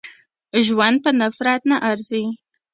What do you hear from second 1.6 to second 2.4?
نه ارزي.